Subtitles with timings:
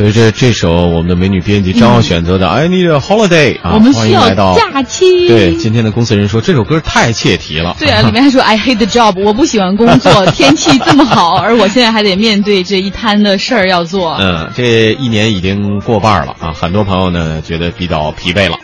[0.00, 5.28] 随着这首我们的美女编辑张浩选择的《I Need a Holiday》啊，我们需要来到假期。
[5.28, 7.76] 对，今天的公司人说这首歌太切题了。
[7.78, 14.16] 对啊，里面还说 I hate the job，我不喜欢工作，天气这么好，而我现在还得面对这一摊的事儿要做。
[14.24, 18.56] 嗯，这一年已经过半了啊，很多朋友呢觉得比较疲惫了。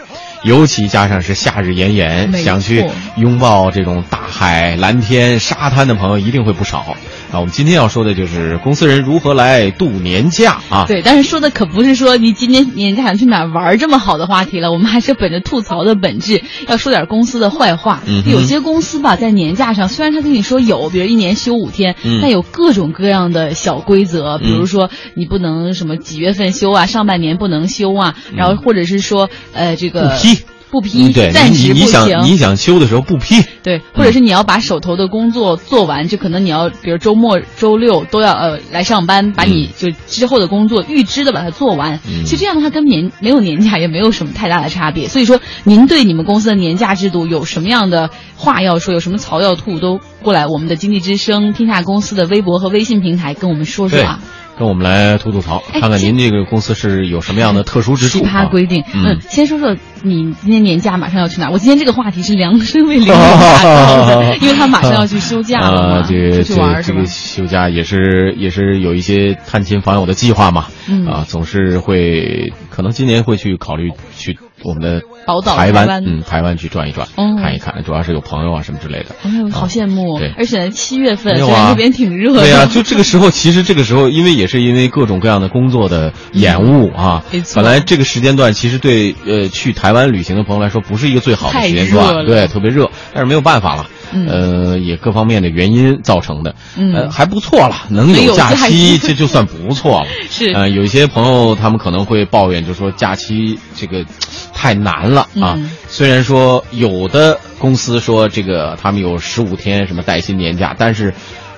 [0.43, 6.97] 尤其加上是夏日炎炎，想去拥抱这种大海、蓝天、沙滩的朋友一定会不少。
[7.37, 10.87] 啊，我们今天要说的就是公司人如何来度年假啊。
[10.87, 18.03] 对，但是说的可不是说你今年年假想去哪儿玩儿这么好的话题了，我们还是本着吐槽的本质，要说点公司的坏话。
[18.07, 22.21] 嗯有些公司吧，在年假上，虽然他跟你说有，比如一年休五天，嗯。
[22.23, 30.37] 但有各种各样的小规则，比如说你不能什么几月份休啊，上半年不能休啊，然后或者是说呃这个嗯
[30.71, 31.13] 不批。
[31.13, 32.23] 暂时不你你想行。
[32.25, 42.01] 你想休的时候不批，对，或者是你要把手头的工作做完，就可能你要，比如周末、周六都要呃来上班，把你就之后的工作预支的把它做完。
[42.09, 45.09] 嗯其实这样的话跟年没有年假也没有什么太大的差别。
[45.09, 54.21] 所以说，您对你们公司的年假制度有什么样的话要说，有什么槽要吐，都过来我们的经济之声天下公司的微博和微信平台跟我们说说啊。，
[54.59, 61.49] 跟我们来吐吐槽，哎看看您这个公司是有什么样的特殊之处奇啊葩规定，嗯嗯，先说说你今年年假马上要去哪？
[61.49, 61.53] 儿？
[61.53, 66.99] 我今天这个话题是量身为领导打造的， 因为他马上要 去休假了这个出去玩是吧？
[66.99, 67.07] 这这个？
[67.07, 71.07] 休假也是也是有一些探亲访友的计划嘛，嗯。
[71.07, 77.37] 啊，总是会可能今年会去考虑去我们的宝岛台湾，嗯，台湾去转一转，哦。
[77.41, 79.15] 看一看，主要是有朋友啊什么之类的。
[79.25, 80.19] 哎呦，好羡慕。
[80.19, 80.33] 对！
[80.39, 81.51] 而且七月份，没有啊。
[81.51, 87.25] 虽然那边挺热的，对呀、就这个时候，其实这个时候，因为也是因为各种各样的工作的延误啊，
[87.55, 93.87] 本来这个时间段其实对呃去台湾旅行的朋友来说不是一个最好的时间段，对，特别热，但是没有办法了。
[94.13, 100.07] 嗯呃，也各方面的原因造成的，嗯呃，还不错了，能能有假假期，期这就算不错了。
[100.31, 104.05] 是呃，有一些朋友他们可能会抱怨，就说假期这个
[104.53, 105.55] 太难了啊。
[105.57, 111.13] 嗯虽然说有的公司说这个他们有十五天什么带薪年假，但是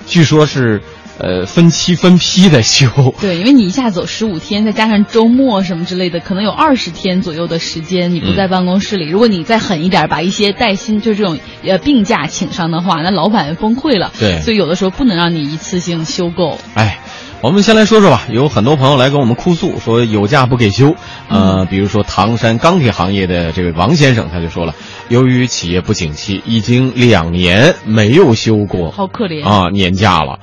[0.07, 0.81] 据说是
[1.19, 2.87] 呃分期分批的休。
[3.21, 9.07] 对，因为你一下走十五天，再加上周末什么之类的，可能有二十天左右的时间你不在办公室里。
[9.09, 14.11] 如果你再狠一点，把一些带薪就这种呃病假请上的话，那老板崩溃了。
[14.19, 16.57] 对所以有的时候不能让你一次性休够。
[16.73, 16.99] 哎，
[17.41, 18.23] 我们先来说说吧。
[18.29, 20.95] 有很多朋友来跟我们哭诉，说有假不给休。
[21.29, 24.73] 呃，比如说唐山钢铁行业的这位王先生，他就说了，
[25.09, 30.39] 由于企业不景气，已经两年没有休过好可怜啊年假了。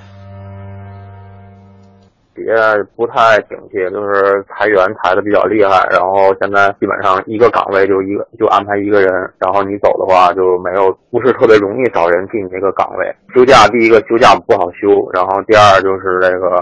[2.36, 2.52] 企业
[2.94, 9.10] 不太景气，就是裁员裁的比较厉害，然后现在基本上一个岗位就一个就安排一个人，
[9.40, 13.10] 然后你走的话就没有不是特别容易找人进这个岗位。
[13.34, 16.56] 休假第一个休假不好休，然后第二就是这个，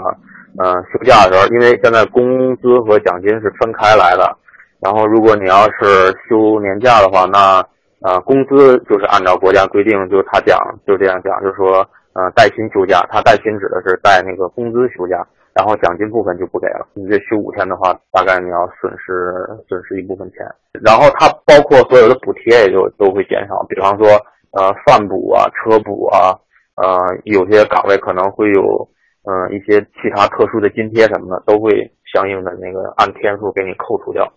[0.57, 4.33] 呃，休假的时候，因为现在工资和奖金是分开来的，
[4.79, 7.61] 然后如果你要是休年假的话，那
[8.01, 15.25] 呃工资就是按照国家规定，就他讲就这样讲，就是说呃带薪休假，他带薪指的是带那个工资休假。
[15.55, 16.85] 然后奖金部分就不给了。
[16.93, 19.33] 你这休五天的话，大概你要损失
[19.69, 20.45] 损失一部分钱。
[20.83, 24.05] 然后它包括所有的补贴也就都会减少，比方说
[24.51, 26.35] 呃饭补啊、车补啊，
[26.75, 28.85] 呃有些岗位可能会有
[29.23, 34.29] 嗯、呃、一些其他特殊的津贴什么的，都会相应的那个按天数给你扣除掉。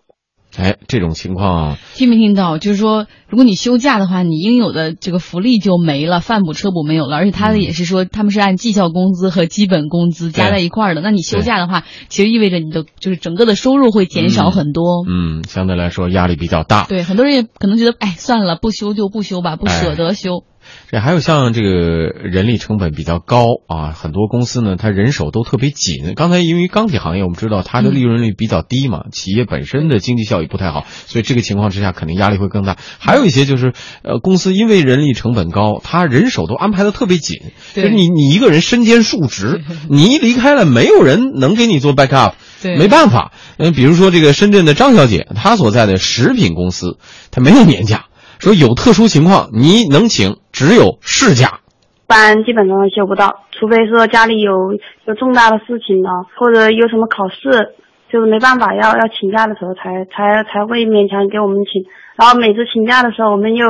[0.57, 2.57] 哎，这种情况，听没听到？
[2.57, 11.01] 就是说，如果你休假的话，你应有的这个福利就没了，饭补车补没有了，而且他的也是说，他们是按绩效工资和基本工资加在一块儿的。
[11.01, 15.05] 那你休假的话，其实意味着你的就是整个的收入会减少很多。
[15.07, 16.85] 嗯，相对来说压力比较大。
[16.85, 20.43] 对，很多人也可能觉得，哎，算了，不休就不休吧，不舍得休。
[20.91, 26.13] 这还有像这个人力成本比较高啊，很多公司呢，它人手都特别紧。
[26.15, 32.77] 刚才因为钢铁行业，我们知道它的利润率比较低嘛，企业本身的经济效益不太好，所以这个情况之下肯定压力会更大。
[32.97, 33.73] 还有一些就是，
[34.03, 37.37] 呃，公司因为人力成本高，它人手都安排的特别紧，
[37.73, 42.33] 就是你你一个人身兼数职， 你一离开了，没有人能给你做 backup。
[42.61, 46.97] 对没办法，嗯，比如说这个深圳的张小姐，她所在的食品公司，
[47.31, 48.07] 她没有年假，
[48.39, 51.59] 说有特殊情况你能请，只有事假。
[52.07, 54.73] 班基本上休不到，除非说家里有
[55.05, 57.75] 有重大的事情了，或者有什么考试，
[58.11, 61.83] 就是没办法要要请假的时候才才才会勉强给我们请。
[62.15, 63.65] 然后每次请假的时候，我们又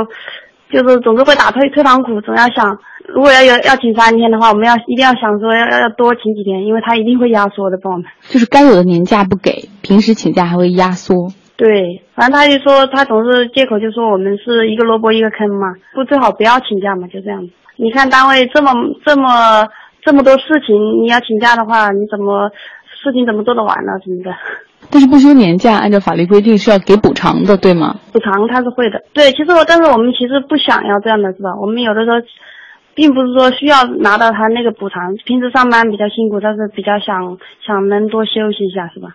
[0.71, 2.77] 就是总是会打退退堂鼓，总要想，
[3.07, 8.06] 如果要有要请三天的话，我们要一定要想说要要要多请几天，因为他一定会压缩的帮我们。
[8.30, 11.33] 就是该有的年假不给，平时请假还会压缩。
[11.60, 17.52] 对，反正他就说他总是借口就说我们是一个萝卜一个坑嘛，不最好不要请假嘛，就这样子。
[17.76, 18.72] 你看单位这么
[19.06, 19.68] 这么
[20.02, 22.50] 这么多事情，你要请假的话，你怎么
[23.04, 23.92] 事情怎么做得完呢？
[24.02, 24.34] 什么的？
[24.90, 27.94] 但是不休年假，按照法律规定是要给补偿的，对吗？
[28.14, 29.04] 补偿他是会的。
[29.12, 31.50] 对，其实我但是我们其实不想要这样的是吧？
[31.60, 32.16] 我们有的时候，
[32.96, 39.10] 并不是说需要拿到他那个补偿，平时上班比较辛苦，但是比较想想能多休息一下是吧？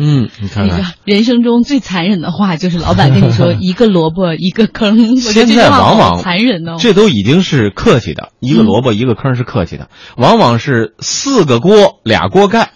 [0.00, 6.76] 嗯，你看看，人生中最残忍的话就是老板跟你说一个萝卜一个坑，现在往往残忍哦。
[6.78, 12.70] 这都已经是客气的，一个萝卜一个坑是客气的，往往是四个锅俩锅盖。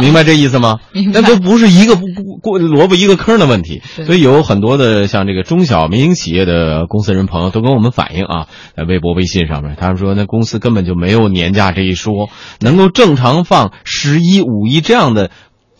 [0.00, 0.80] 明白这意思吗？
[1.12, 2.04] 那都不是一个锅
[2.42, 15.30] 锅萝卜一个坑的问题，所以有很多的像这个中小民营企业的公司人朋友都跟我们反映啊，在微博、微信上面，他们说那公司根本就没有年假这一说，能够正常放十一、五一这样的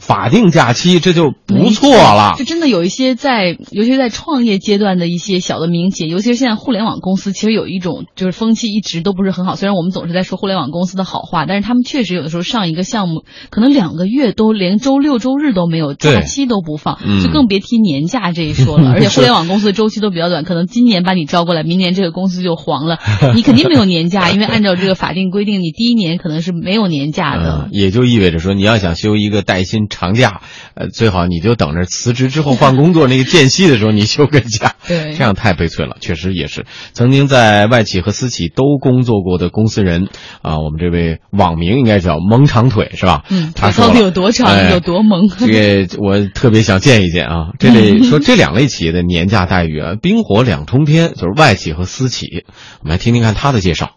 [0.02, 2.44] 法定假期，这就不错了就。
[2.44, 9.54] 真的有一些在，尤其是在创业阶段的一些小的民企，尤其是现在互联网公司，其实有一种就是风气一直都不是很好。
[9.54, 18.90] 虽然我们总是在说互联网公司的好话，但是他们确实有的时候上一个项目，可能两个月都连周六周日都没有，假期都不放，嗯就更别提年假这一说了。
[18.98, 22.98] 而且互联网公司的周期都比较短，可能今年把你招过来，明年这个公司就黄了，
[23.36, 27.68] 你肯定没有年假， 因为按照这个法定规定，你第一年可能是没有年假的嗯，。
[27.70, 30.40] 也就意味着说，你要想休一个带薪长假，
[30.74, 34.74] 呃，最好你就等着辞职之后换工作那个间隙的时候，你休个假。
[34.88, 36.66] 对这样太悲催了，确实也是。
[36.92, 40.08] 曾经在外企和私企都工作过的公司人
[40.42, 43.22] 啊，我们这位网名应该叫萌长腿是吧？
[43.28, 45.28] 嗯，他说到底有多长，哎有多萌？
[45.38, 47.50] 这个我特别想见一见啊！
[47.60, 52.44] 这类说这两类企业的年假待遇啊，冰火两重天，就是外企和私企。
[52.80, 53.92] 我们来听听看他的介绍。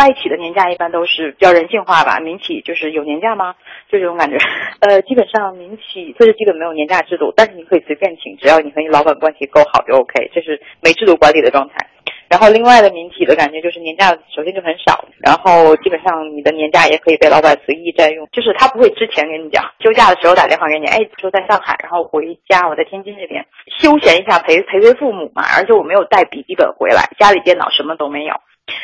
[0.00, 3.54] 外企的年假一般都是比较人性化吧，民企就是有年假吗？
[3.92, 4.38] 就这种感觉。
[4.80, 11.86] 呃，基本上民企就是基本没有年假制度，但是你可以随便请，只要你和你老板关系够好就 OK，这是没制度管理的状态。
[12.30, 23.44] 然后另外的民企的感觉就是年假首先就很少，然后基本上你的年假也可以被老板随意占用，就是他不会之前跟你讲，休假的时候打电话给你，哎，说在上海，然后回家我在天津这边
[23.80, 28.34] 休闲一下陪陪陪父母嘛，而且我没有带笔记本回来，家里电脑什么都没有。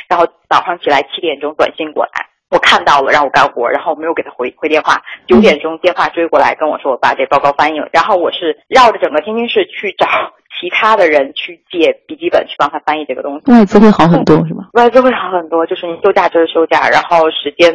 [0.08, 5.02] 然后早上起来七点钟短信过来，我看到了，让我干活，然后我没有给他回回电话。
[5.26, 10.06] 九点钟电话追过来跟我说我把这报告翻译了，然后我是绕着整个天津市去找
[10.60, 13.50] 其他的人去借笔记本去帮他翻译这个东西。
[13.50, 14.68] 外资会好很多是吗？
[14.74, 17.72] 外资会好很多，就是你休假就是休假，然后时间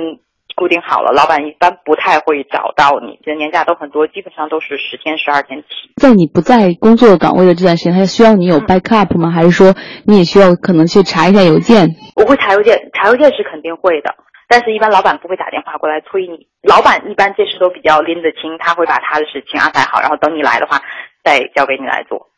[0.62, 3.18] 固定好了，老板一般不太会找到你。
[3.26, 5.90] 其实年假都很多，基本上都是十天、十二天起。
[5.96, 9.32] 在你不在工作岗位的这段时间，他需要你有 backup 吗？
[9.32, 9.74] 还是说
[10.06, 11.90] 你也需要可能去查一下邮件？
[12.16, 14.14] 我会查邮件，查邮件是肯定会的，
[14.48, 16.46] 但是一般老板不会打电话过来催你。
[16.62, 20.80] 老板一般这事都比较拎得清，他会把他的事情安排好，然后等你来的话，
[21.24, 22.30] 再交给你来做。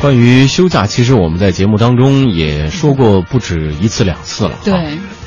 [0.00, 4.52] 关于休假，其实我们在节目当中也说过不止一次两次了。
[4.64, 4.72] 对，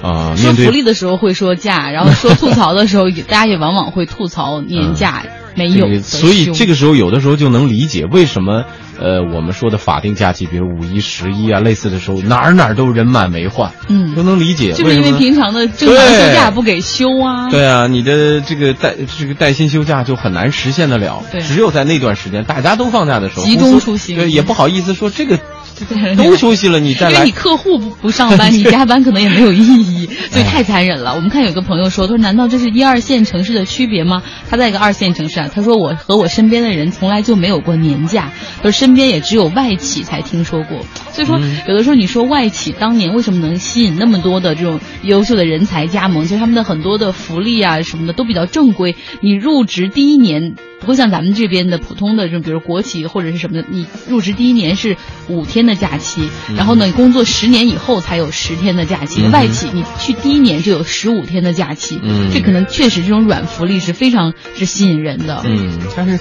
[0.01, 5.23] 啊、说面对福利的时候会说假， 然后说吐槽的时候， 大家也往往会吐槽年假
[5.56, 8.63] 没有所以这个时候有的时候就能理解为什么
[9.01, 14.73] 呃我们说的法定假期，比如五一、十一啊类似的时候，哪儿哪儿都人满为患，嗯都能理解。
[14.73, 17.49] 就是因为平常的正常休假不给休啊。
[17.49, 21.23] 对啊，你的这个带这个带薪休假就很难实现得了。
[21.31, 25.39] 对只有在那段时间大家都放假的时候，集中出行对，也不好意思说这个
[25.85, 27.31] 对 都休息了，你再来因为你。
[27.31, 31.16] 客户不不上班， 你加班可能也没有意义，所以太残忍了。
[31.16, 34.21] 我们看有个朋友说，他说难道这是一二线城市的区别吗？
[34.50, 40.85] 他在一个二线城市啊，他说我和我身边的人从来就没有过年假，他说身边也只有外企才听说过。
[41.11, 46.23] 所以说，有的时候你说外企当年为什么能吸引那么多的这种优秀的人才加盟？
[46.26, 50.56] 其实他们的很多的福利啊什么的都比较正规，你入职第一年。
[50.81, 54.97] 不会像咱们这边的普通的这种，比如国企或者是什么的，你入职第一年是
[55.30, 59.21] 五天的假期，然后呢，你工作十年以后才有十天的假期。
[59.21, 65.42] 嗯外企你去第一年就有十五天的假期，嗯这可能确实这种软福利是非常是吸引人的。
[65.45, 66.19] 嗯，但是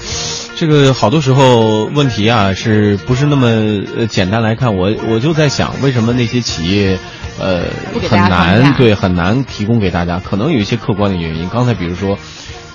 [0.54, 3.48] 这个好多时候问题啊，是不是那么
[3.96, 4.76] 呃简单来看？
[4.76, 6.98] 我我就在想，为什么那些企业，
[7.40, 7.64] 呃，
[8.08, 10.20] 很难对很难提供给大家？
[10.20, 11.48] 可能有一些客观的原因。
[11.48, 12.18] 刚才比如说，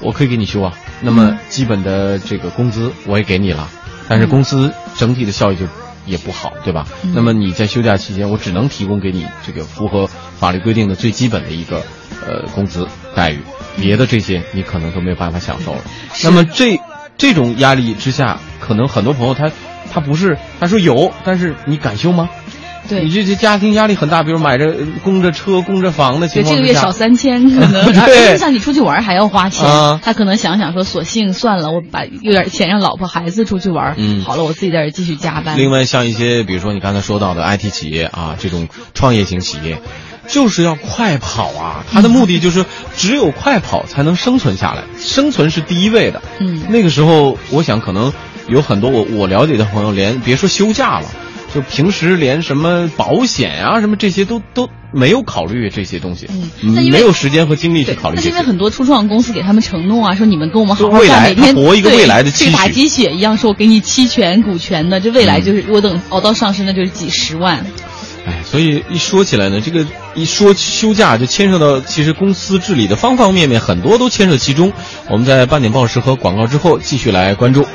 [0.05, 3.69] 我可以给你休啊，那么嗯基本的这个工资我也给你了，
[4.07, 5.65] 但是公司整体的效益就。
[6.07, 6.85] 也不好，对吧？
[7.01, 11.81] 嗯那么你在休假期间，我只能提供给你这个符合法律规定的最基本的一个
[12.23, 13.39] 呃工资待遇，
[13.81, 15.81] 别的这些你可能都没有办法享受了。
[16.23, 16.79] 那么这
[17.17, 19.51] 这种压力之下，可能很多朋友他
[19.91, 22.29] 他不是他说有，但是你敢休吗？
[22.87, 23.03] 对。
[23.03, 27.93] 你这这家庭压力很大，比如买着供着车、供着房的情况下这，个月少三千，可能。
[28.05, 28.37] 对。
[28.37, 29.99] 像你出去玩还要花钱，啊。
[30.03, 34.23] 他可能想想说，索性算了，我把有点钱让老婆孩子出去玩，嗯。
[34.23, 35.57] 好了，我自己在这继续加班。
[35.57, 39.79] 另外，像一些比如说你刚才说到的 IT 企业啊，这种创业型企业，
[40.27, 42.65] 就是要快跑啊，他的目的就是
[42.95, 46.21] 只有快跑才能生存下来，生存是第一位的。
[46.39, 46.63] 嗯。
[46.69, 48.13] 那个时候，我想可能
[48.47, 51.07] 有很多我我了解的朋友，连别说休假了，
[51.55, 56.27] 就平时连什么保险啊什么这些都都没有考虑这些东西，
[56.61, 58.17] 没有时间和精力去，考虑。
[58.17, 67.65] 那是因为很多初创公司给他们承诺啊，说你们跟我们好好来每天对活一个未来的期许这个打鸡血一样，说我给你期权、股权的，这未来嗯就是、如果等熬到上市，那就是几十万。
[68.27, 74.73] 哎，所以一说起来呢，这个一说休假就牵涉到其实公司治理的方方面面，很多都牵涉其中。
[75.09, 77.65] 我们在半点报时和广告之后继续来关注。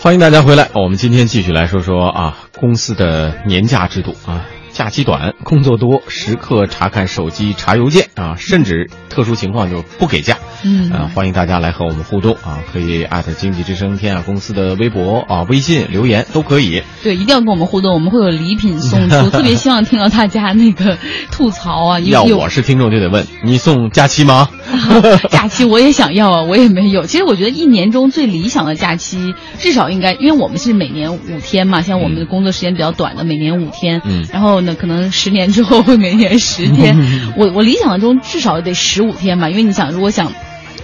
[0.00, 10.38] 欢迎大家回来，我们今天继续来说说啊，公司的年假制度啊，假期短，工作多，时刻查看手机、查邮件啊，甚至特殊情况就不给假。
[10.64, 16.82] 嗯啊，欢迎大家来和我们互动啊，可以艾特经济之声天下公司的微博啊、微信留言都可以。
[17.02, 20.96] 对，一定要跟我们互动，我们会有礼品送出， 特别希望听到大家那个
[21.32, 24.48] 吐槽啊，因要我是听众就得问你送假期吗？
[25.30, 27.04] 假期我也想要啊，我也没有。
[27.04, 34.00] 其实我觉得一年中最理想的假期，至少应该，因为我们是每年五天嘛，像我们的工作时间比较短的，每年五天。
[34.04, 36.96] 嗯然后呢，可能十年之后会每年十天。
[37.36, 40.32] 我我理想中至少得十五天吧，因为你想，如果想。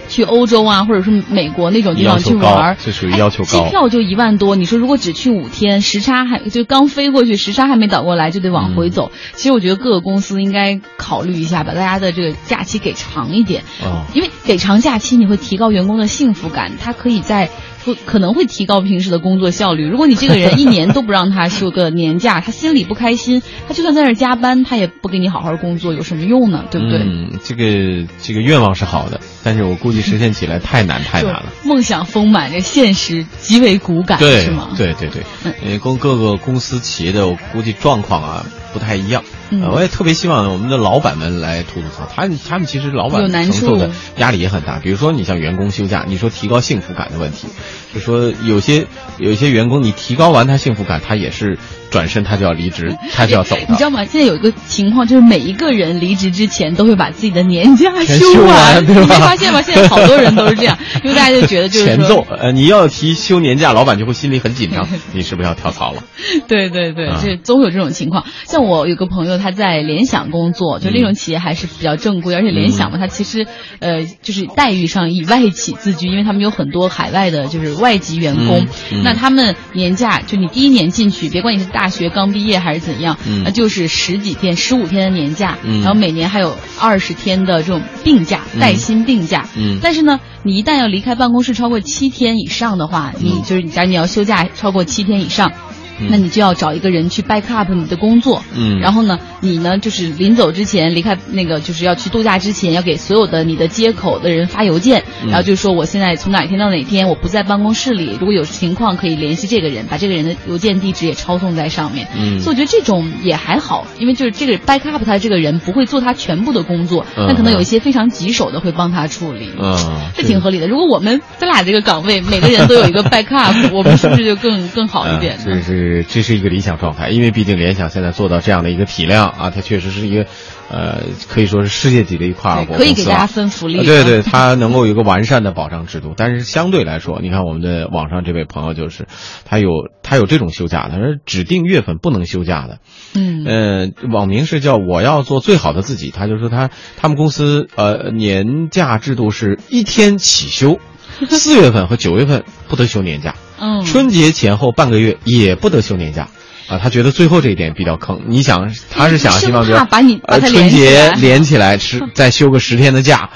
[0.07, 9.11] 去欧洲啊，或者是美国那种地方去玩儿，这属于哎要求高机票就一万多，你说如果只去五天，时差还就刚飞过去，时差还没倒过来，就得往回嗯走。
[9.33, 13.63] 其实我觉得各个公司应该考虑一下，把大家的这个假期给长一点。
[13.83, 17.49] 哦，因为给长假期，你会提高员工的幸福感，他可以在
[17.85, 19.87] 会可能会提高平时的工作效率。
[19.87, 26.65] 如果你这个人一年都不让他休个年假，他心里不开心，他就算在那儿加班，他也不给你好好工作，有什么用呢？
[26.71, 26.99] 对不对？
[26.99, 31.53] 嗯，这个这个愿望是好的，但是我估计实现起来太难太难了。
[31.63, 34.69] 梦想丰满，这现实极为骨感，对是吗？
[34.75, 38.45] 对对对嗯，呃，公各个公司企业的我估计状况啊
[38.75, 39.23] 不太一样。
[39.51, 44.79] 嗯呃我也特别希望我们的老板们来吐吐槽，他们他们其实老板承受的压力也很大。
[44.79, 47.47] 比如说你像员工休假，你说提高幸福感的问题，
[47.93, 51.57] 就说有些有一些员工你提高完他幸福感，他也是
[51.91, 53.61] 转身他就要离职， 他就要走的。
[53.69, 54.03] 你知道吗？
[54.03, 59.61] 现在有一个情况，就是每一个人离职之前都会把自己的年假全休完 你没发现吗？
[59.61, 66.03] 现在好多人都是这样， 因为大家就觉得就是前奏，呃，你要提休年假，老板就会心里很紧张，你是不是要跳槽了？
[66.47, 68.25] 对对对啊，这总有这种情况。
[68.47, 73.47] 像我有个朋友，他在联想工作，就那种企业还是比较正规，而且联想嘛，它其实
[73.79, 78.65] 呃就是待遇上以外企自居，因为他们有很多海外的就是外籍员工。
[79.03, 83.43] 那他们年假就你第一年进去，别管你是大学刚毕业还是怎样，嗯。
[83.43, 85.81] 那就是十几天、十五天的年假，嗯。
[85.81, 89.47] 然后每年还有二十天的这种病假，嗯带薪病假。
[89.55, 89.79] 嗯。
[89.81, 93.43] 但是呢，你一旦要离开办公室超过七天以上的话，你嗯。
[93.43, 95.51] 就是假如你要休假超过七天以上。
[95.99, 112.07] 嗯那你就要找一个人去 back up 你的工作，嗯然后呢，你呢就是临走之前离开那个就是要去度假之前，要给所有的你的接口的人发邮件，嗯然后就说我现在从哪天到哪天我不在办公室里，如果有情况可以联系这个人，把这个人的邮件地址也抄送在上面。
[112.17, 119.49] 嗯所以我觉得这种也还好，因为就是这个 back up 他这个人不会做他全部的工作，嗯那可能有一些非常棘手的会帮他处理。
[119.57, 119.77] 嗯，
[120.15, 120.67] 这挺合理的。
[120.67, 125.61] 如果我们咱俩这个岗位每个人都有一个 backup，我们是不是就更更好一点啊这呢？
[125.85, 130.25] 是这是一个理想状态，因为毕竟联想现在做到这样的一个体量啊，它确实是一个，
[130.69, 133.79] 呃，可以说是世界级的一跨国公司可以给大家分福利。
[133.79, 139.07] 啊对对，它能够有一个完善的保障制度，但是相对来说，你看我们的网上这位朋友就是，
[139.45, 139.69] 他有
[140.01, 142.79] 他有这种休假，他说指定月份不能休假的，
[143.13, 143.45] 嗯。
[143.45, 150.79] 呃，网名是叫我要做最好的自己，他就说他他们公司呃年假制度是一天起休，
[151.29, 156.27] 四月份和九月份不得休年假，嗯，春节前后半个月也不得休年假。
[156.67, 158.21] 啊，他觉得最后这一点比较坑。
[158.27, 160.19] 你想，他是想希望生就怕把你
[160.49, 163.29] 春节连起来吃， 再休个十天的假，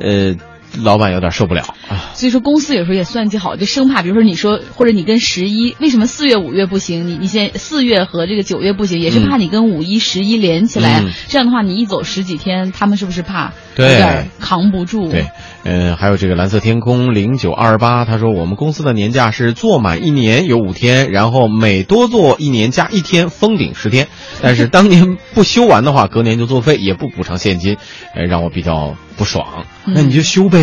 [0.00, 0.34] 呃，
[0.82, 2.12] 老板有点受不了啊。
[2.14, 7.08] 所以说公司有时候也算计好，就生怕比如说你说或者你跟十一，为什么四月五月不行？
[7.08, 15.08] 你你先四月和这个九月不行，也是怕你跟五一十一连起来，嗯这样的话你一走十几天，他们是不是怕对有点扛不住？
[15.10, 15.26] 对，
[15.64, 24.08] 嗯，还有这个蓝色天空零九二八，他说我们公司的年假是做满一年有五天，然后每多做一年加一天，封顶十天。
[24.40, 27.76] 但是当年不休完的话，隔年就作废，也不补偿现金，
[28.14, 29.64] 呃，让我比较不爽。
[29.84, 30.61] 嗯那你就休呗，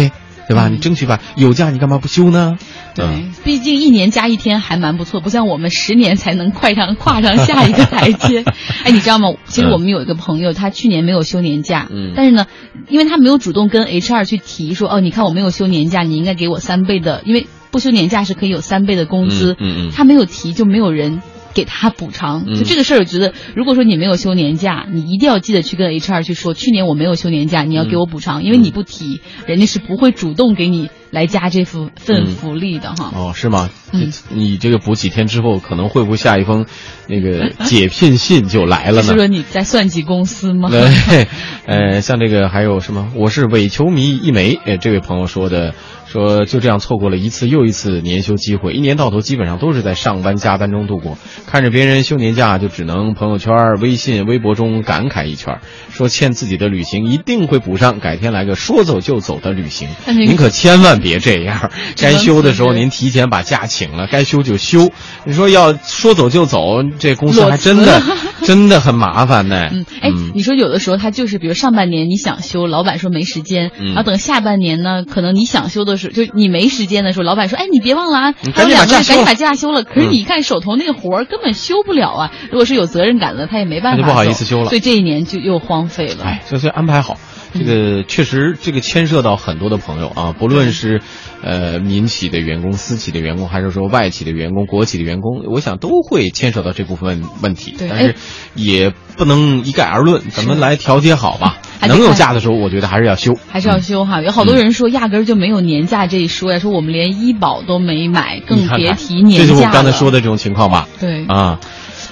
[0.50, 0.68] 对吧？
[0.68, 2.58] 你争取吧，有假你干嘛不休呢？
[2.96, 8.44] 对嗯，毕竟一年加一天还蛮不错，不像我们十年才能快上跨上下一个台阶。
[8.84, 9.30] 哎，你知道吗？
[9.46, 12.48] 其实我们有一个朋友，他去年没有休年假，嗯但是呢，
[12.90, 21.22] 因为他没有主动跟 HR 去提说，哦，你看我没有休年假，你应该给我三倍的，因为不休年假是可以有三倍的工资，嗯嗯嗯他没有提，就没有人。
[21.60, 33.12] 给他补偿，嗯就这个事儿，我觉得，如果说你没有休年假，你一定要记得去跟 HR 去说，去年我没有休年假，你要给我补偿，因为你不提，人家是不会主动给你来加这份份嗯福利的哈。
[33.14, 33.70] 哦，是吗？
[33.92, 36.66] 嗯你这个补几天之后，可能会不会下一封
[37.08, 39.04] 那个解聘信就来了呢？
[39.10, 40.70] 是说你在算计公司吗？
[40.72, 41.28] 对，
[41.66, 43.12] 呃，像这个还有什么？
[43.16, 45.76] 我是伪球迷一枚，呃，这位朋友说的，
[46.08, 55.60] 说就这样错过了一次又一次年休机会，一年到头基本上都是在上班加班中度过，看着别人休年假，就只能朋友圈、微信、微博中感慨一圈，
[55.92, 59.90] 说欠自己的旅行一定会补上，改天来个说走就走的旅行。
[60.08, 64.90] 您可千万别这样， 该休的时候您提前把假请了，该休就休。
[65.26, 68.16] 你说要说走就走，这公司还真的辞
[68.46, 69.70] 真的很麻烦呢。
[69.72, 79.84] 嗯，哎，你说有的时候他就是，比如上半年你想休，老板说没时间，嗯然后等下半年呢，可能你想休的时候，就你没时间的时候，老板说，哎，你别忘了啊，你还有两个月，赶紧把假休了。
[79.84, 86.24] 可是嗯你一看手头那个活儿根本休不了啊，如果是有责任感的，他也没办法，他就不好意思休了所以这一年就又荒废了。
[86.24, 87.18] 哎，所以安排好，
[87.54, 91.02] 这嗯个确实这个牵涉到很多的朋友啊，不论是
[91.42, 97.76] 呃民企的员工、私企的员工，还是说外企的员工、国企的员工，我想都会牵扯到这部分问题。
[97.78, 98.16] 对但是哎
[98.56, 101.58] 也不能一概而论，咱们来调节好吧。
[101.88, 103.38] 能有假的时候，我觉得还是要休。
[103.50, 109.48] 还是要休哈，有好多人说压根儿就没有年假这一说呀，说我们连医保都没买，更别提年假了。
[109.48, 110.90] 这就是我刚才说的这种情况吧？
[111.00, 111.60] 对啊，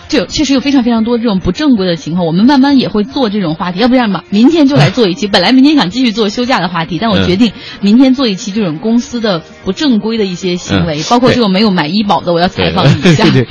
[0.09, 3.79] 这有确实有非常非常多这种不正规的情况，我们慢慢也会做这种话题。
[3.79, 5.27] 要不然吧，明天就来做一期。
[5.31, 13.25] 本来明天想继续做休假的话题，但我嗯决定明天做一期这种公司的不正规的一些行为，嗯包括这种没有买医保的，我要采访一下。
[13.25, 13.47] 对对对，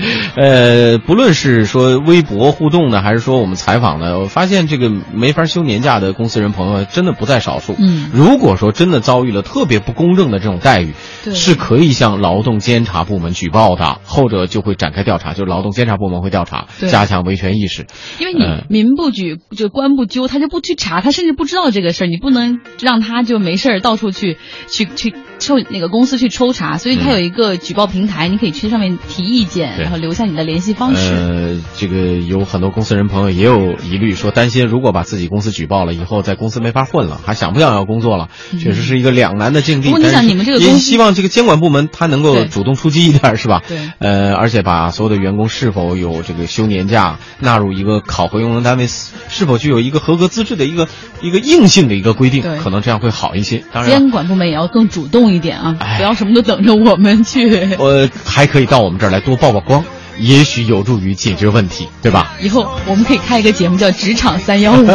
[0.94, 7.74] 呃，不论是说微博互动呢，还是说我们采访呢，我发现这个没法休年假的公司人朋友真的不在少数。
[7.79, 17.87] 嗯如果说真的遭遇了特别不公正的这种待遇，对是可以向劳动监察部门举报的，后者就会展开调查，就是劳动监察部门会调查，对加强维权意识。
[18.18, 24.38] 因为你嗯民不举就官不究，他就不去查，他甚至不知道这个事儿，你不能让他就没事儿到处去
[24.70, 31.12] 去去受那个公司去抽查，所以他嗯有一个举报平台，你可以去上面提意见，然后留下你的联系方式。
[31.12, 38.29] 呃，这个有很多公司人朋友也有疑虑，说担心如果把自己公司举报了以后，在公司没法混了，还想不想要工作了，
[38.61, 39.88] 确实是一个两难的境地。
[39.88, 43.62] 嗯不过你想你们这个公司也希望这个监管部门他能够主动出击一点，是吧？
[43.66, 50.88] 对呃，而且把所有的员工是否有这个休年假纳入一个考核用人单位是是否具有一个合格资质的一个
[51.23, 53.64] 一个硬性的一个规定对，可能这样会好一些。
[53.73, 53.90] 当然。
[53.90, 57.75] 监管部门也要更主动一点啊，哎不要什么都等着我们去。
[57.79, 59.85] 我还可以到我们这儿来多曝曝光，
[60.19, 62.33] 也许有助于解决问题，对吧？
[62.41, 64.87] 以后我们可以开一个节目叫《职场三幺五》。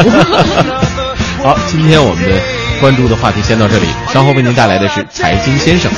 [1.44, 2.40] 好，今天我们的
[2.80, 5.92] 关注的话题先到这里，稍后为您带来的是财经先生。